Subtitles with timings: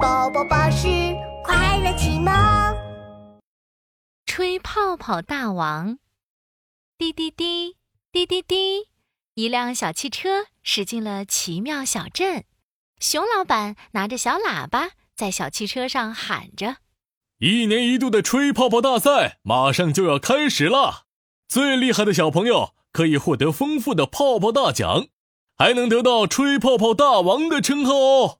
[0.00, 0.86] 宝宝巴士
[1.42, 2.32] 快乐启蒙，
[4.26, 5.98] 吹泡泡大王，
[6.96, 7.76] 滴滴滴，
[8.12, 8.90] 滴滴滴，
[9.34, 12.44] 一辆小汽车驶进了奇妙小镇。
[13.00, 16.76] 熊老板拿着小喇叭在小汽车上喊着
[17.38, 21.06] ：“一年一度的吹泡泡大赛马上就要开始了，
[21.48, 25.08] 最厉害的小朋友可以获得丰富的泡泡大奖，
[25.56, 28.38] 还能得到吹泡泡大王的称号哦！”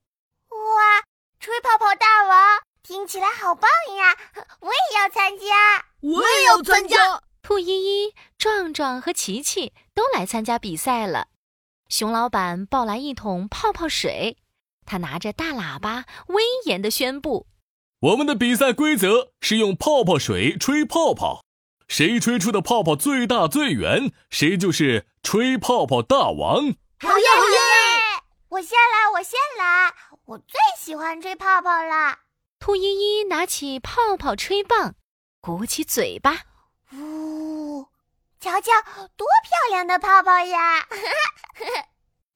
[0.55, 1.08] 哇，
[1.41, 4.17] 吹泡泡大王听起来好棒呀！
[4.61, 7.23] 我也要参加，我也要参加。
[7.43, 11.29] 兔依依、壮壮和琪琪都来参加比赛了。
[11.89, 14.37] 熊老板抱来一桶泡泡水，
[14.85, 17.47] 他拿着大喇叭，威严地宣布
[18.01, 21.43] ：“我们的比赛规则是用泡泡水吹泡泡，
[21.87, 27.27] 谁吹出的泡泡最大最圆，谁就是吹泡泡大王。”好耶！
[27.37, 27.88] 好耶！
[28.51, 29.95] 我先来，我先来，
[30.25, 32.21] 我最喜欢吹泡泡了。
[32.59, 32.83] 兔依
[33.21, 34.95] 依拿起泡泡吹棒，
[35.43, 36.45] 鼓起嘴巴，
[36.95, 37.87] 呜，
[38.41, 38.73] 瞧瞧，
[39.17, 40.89] 多漂亮的泡泡呀！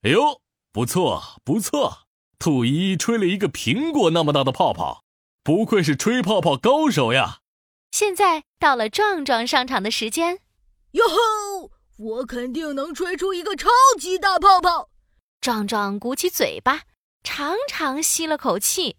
[0.02, 2.06] 哎呦，不错不错，
[2.38, 5.04] 兔依依吹了一个苹果那么大的泡泡，
[5.42, 7.38] 不愧是吹泡泡高手呀！
[7.91, 10.41] 现在到了壮壮上场的时间，
[10.91, 14.91] 哟吼，我肯定能吹出一个超级大泡泡！
[15.42, 16.82] 壮壮鼓起嘴巴，
[17.24, 18.96] 长长吸了口气，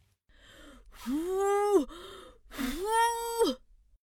[0.90, 1.10] 呼
[2.52, 2.60] 呼，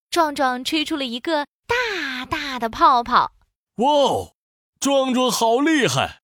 [0.09, 3.33] 壮壮吹出了一个大大的泡泡。
[3.77, 4.37] 哇哦，
[4.81, 6.23] 壮壮好厉害！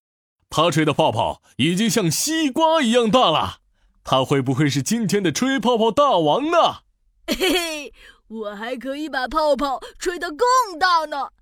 [0.48, 3.59] 他吹的泡泡已经像西瓜一样大了。
[4.03, 6.84] 他会不会是今天的吹泡泡大王呢？
[7.27, 7.94] 嘿嘿，
[8.28, 11.33] 我还可以把泡泡吹得更大呢。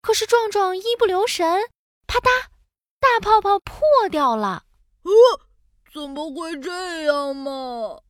[0.00, 1.68] 可是壮壮一不留神，
[2.06, 2.55] 啪嗒。
[3.06, 3.78] 大泡泡破
[4.10, 4.64] 掉了，
[5.04, 5.12] 呃，
[5.94, 8.00] 怎么会这样嘛？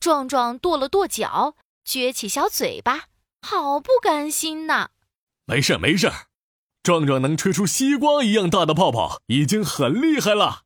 [0.00, 3.04] 壮壮跺了跺脚，撅起小嘴巴，
[3.42, 4.88] 好不甘心呐。
[5.44, 6.10] 没事没事，
[6.82, 10.62] 壮壮能吹出西瓜一样大的泡泡，已经很厉害了。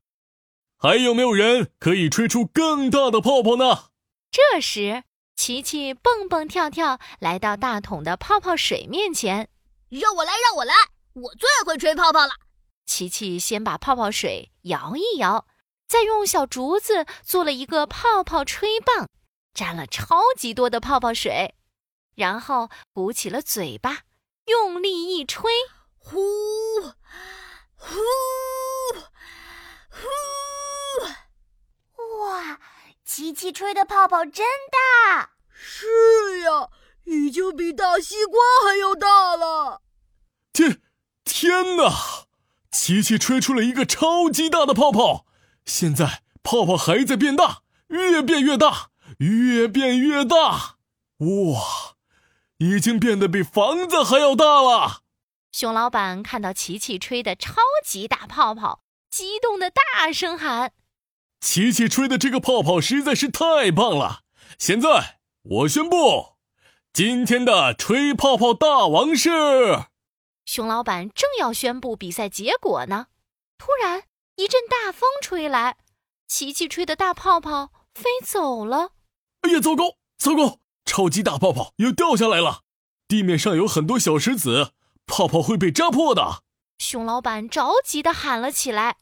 [0.78, 3.90] 还有没有人可以吹出更大的泡泡呢？
[4.30, 5.02] 这时，
[5.36, 9.50] 琪琪蹦蹦跳跳来到大桶的泡泡水面前，
[9.90, 10.74] 让我来，让我来，
[11.12, 12.30] 我最会吹泡泡了。
[12.86, 15.46] 琪琪先把泡泡水摇一摇，
[15.86, 19.08] 再用小竹子做了一个泡泡吹棒，
[19.54, 21.54] 沾了超级多的泡泡水，
[22.14, 24.00] 然后鼓起了嘴巴，
[24.46, 25.50] 用力一吹，
[25.96, 26.20] 呼
[27.74, 27.96] 呼
[29.88, 29.98] 呼！
[32.20, 32.60] 哇，
[33.04, 35.32] 琪琪吹的泡泡真大！
[35.52, 36.68] 是呀，
[37.04, 39.82] 已经比大西瓜还要大了。
[40.52, 40.82] 天，
[41.24, 42.19] 天哪！
[42.70, 45.26] 琪琪吹出了一个超级大的泡泡，
[45.64, 50.76] 现在泡泡还在变大，越变越大，越变越大。
[51.18, 51.96] 哇，
[52.58, 55.00] 已经变得比房子还要大了！
[55.52, 60.72] 熊老板看到琪琪吹的超级大泡泡，激动的大声喊
[61.42, 64.20] ：“琪琪吹的这个泡泡实在是太棒了！
[64.58, 66.36] 现在我宣布，
[66.92, 69.30] 今天的吹泡泡大王是……”
[70.52, 73.06] 熊老板正要宣布比赛结果呢，
[73.56, 74.02] 突然
[74.34, 75.76] 一阵大风吹来，
[76.26, 78.90] 琪琪吹的大泡泡飞走了。
[79.42, 80.58] 哎呀，糟糕，糟糕！
[80.84, 82.62] 超级大泡泡又掉下来了，
[83.06, 84.72] 地面上有很多小石子，
[85.06, 86.42] 泡泡会被扎破的。
[86.78, 88.96] 熊老板着急的喊了起来：“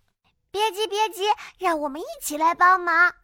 [0.53, 1.23] 别急，别急，
[1.59, 3.15] 让我们一起来帮忙，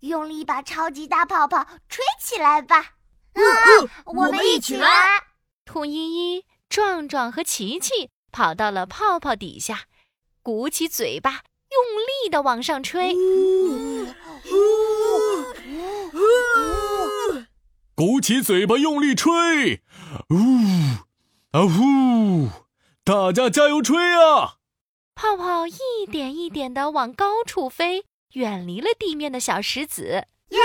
[0.00, 2.76] 用力把超级大泡泡吹起来吧！”
[3.32, 3.40] 啊，
[4.04, 4.88] 我们一起来！
[5.64, 6.44] 兔依依。
[6.70, 9.86] 壮壮和琪琪跑到了泡泡底下，
[10.40, 11.42] 鼓起嘴巴，
[11.72, 13.12] 用力的往上吹。
[17.96, 19.82] 鼓起嘴巴，用力吹。
[20.28, 20.36] 呜
[21.50, 22.48] 啊呜！
[23.02, 24.58] 大家加油吹啊！
[25.16, 28.04] 泡泡一点一点的往高处飞，
[28.34, 30.24] 远离了地面的小石子。
[30.50, 30.60] 耶！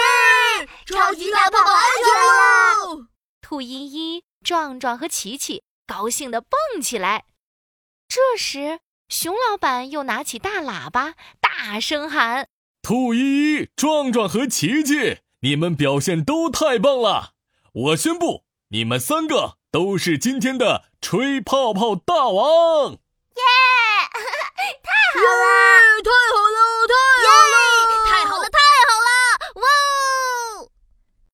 [0.86, 3.08] 超级大泡泡安全了！
[3.42, 5.64] 兔依依、壮壮和琪琪。
[5.86, 7.26] 高兴地蹦起来。
[8.08, 8.80] 这时，
[9.10, 12.48] 熊老板又拿起大喇叭，大声喊
[12.82, 17.34] ：“兔依依、壮壮和琪琪，你们表现都太棒了！
[17.74, 22.92] 我宣布，你们三个都是今天的吹泡泡大王！”
[23.36, 23.44] 耶！
[24.86, 25.46] 太好了！
[26.04, 26.88] 太好了！
[26.88, 27.15] 太好了！